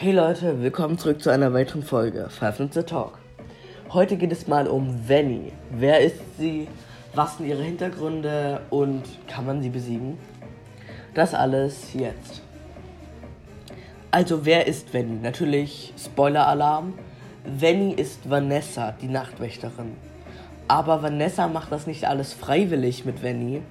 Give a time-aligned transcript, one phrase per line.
[0.00, 3.18] Hey Leute, willkommen zurück zu einer weiteren Folge Five Minutes Talk.
[3.88, 5.50] Heute geht es mal um Vanny.
[5.72, 6.68] Wer ist sie?
[7.16, 10.16] Was sind ihre Hintergründe und kann man sie besiegen?
[11.14, 12.42] Das alles jetzt.
[14.12, 15.18] Also, wer ist Vanny?
[15.20, 16.94] Natürlich Spoiler-Alarm.
[17.44, 19.96] Vanny ist Vanessa, die Nachtwächterin.
[20.68, 23.62] Aber Vanessa macht das nicht alles freiwillig mit Vanny,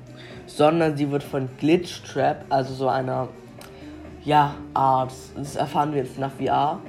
[0.45, 3.29] sondern sie wird von Glitch Trap, also so einer
[4.27, 6.81] ja, Art, das erfahren wir jetzt nach VR.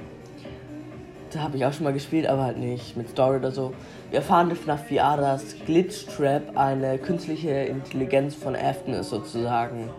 [1.31, 3.73] Da habe ich auch schon mal gespielt, aber halt nicht mit Story oder so.
[4.09, 9.89] Wir erfahren jetzt nach VR, dass Glitch Trap eine künstliche Intelligenz von Afton ist sozusagen,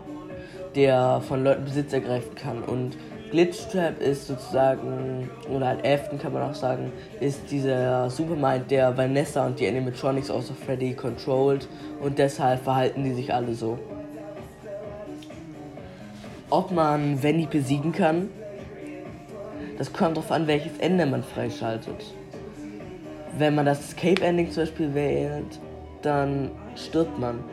[0.74, 2.62] der von Leuten Besitz ergreifen kann.
[2.62, 2.98] Und
[3.30, 9.46] Glitchtrap ist sozusagen, oder halt Afton kann man auch sagen, ist dieser Supermind, der Vanessa
[9.46, 11.66] und die Animatronics außer Freddy controlled
[12.02, 13.78] und deshalb verhalten die sich alle so.
[16.50, 18.28] Ob man Vanny besiegen kann,
[19.78, 22.14] das kommt darauf an, welches Ende man freischaltet.
[23.38, 25.60] Wenn man das Escape Ending zum Beispiel wählt,
[26.02, 27.44] dann stirbt man.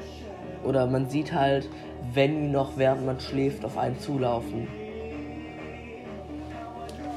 [0.64, 1.70] Oder man sieht halt
[2.14, 4.68] Vanny noch während man schläft auf einen zulaufen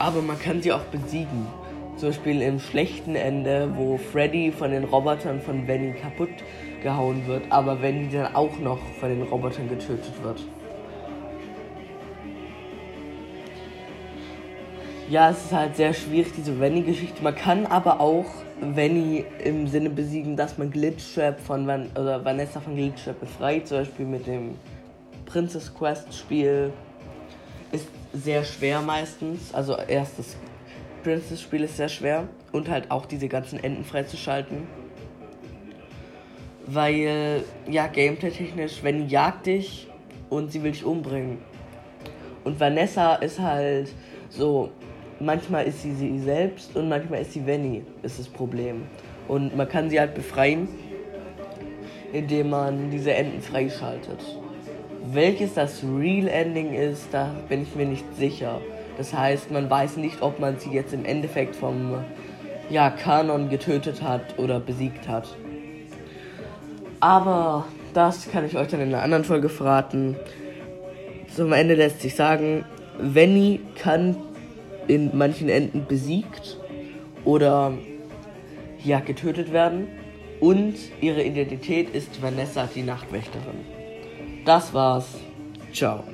[0.01, 1.47] aber man kann sie auch besiegen.
[1.97, 6.31] Zum Beispiel im schlechten Ende, wo Freddy von den Robotern von Benny kaputt
[6.83, 10.43] gehauen wird, aber Benny dann auch noch von den Robotern getötet wird.
[15.11, 17.21] Ja, es ist halt sehr schwierig, diese Venny-Geschichte.
[17.21, 18.27] Man kann aber auch
[18.61, 23.79] Venny im Sinne besiegen, dass man Glitchtrap von Van oder Vanessa von Glitchtrap befreit, zum
[23.79, 24.55] Beispiel mit dem
[25.27, 26.73] Princess Quest Spiel
[27.73, 29.53] ist sehr schwer meistens.
[29.53, 30.37] Also erstes
[31.03, 32.29] Princess-Spiel ist sehr schwer.
[32.53, 34.69] Und halt auch diese ganzen Enden freizuschalten.
[36.67, 39.89] Weil, ja, gameplay-technisch, die jagt dich
[40.29, 41.39] und sie will dich umbringen.
[42.45, 43.93] Und Vanessa ist halt
[44.29, 44.71] so,
[45.21, 48.83] manchmal ist sie sie selbst und manchmal ist sie Venny, ist das Problem.
[49.29, 50.69] Und man kann sie halt befreien,
[52.13, 54.19] indem man diese Enden freischaltet.
[55.13, 58.61] Welches das Real Ending ist, da bin ich mir nicht sicher.
[58.99, 61.95] Das heißt, man weiß nicht, ob man sie jetzt im Endeffekt vom
[62.69, 65.29] ja, Kanon getötet hat oder besiegt hat.
[67.01, 70.17] Aber das kann ich euch dann in einer anderen Folge verraten.
[71.35, 72.65] Zum Ende lässt sich sagen,
[72.99, 74.17] Venny kann
[74.89, 76.59] in manchen Enden besiegt
[77.25, 77.73] oder
[78.83, 79.89] ja getötet werden
[80.41, 83.65] und ihre Identität ist Vanessa die Nachtwächterin.
[84.45, 85.07] Das war's.
[85.73, 86.05] Ciao.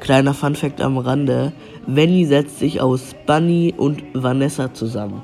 [0.00, 1.52] Kleiner Funfact am Rande.
[1.86, 5.22] Venny setzt sich aus Bunny und Vanessa zusammen.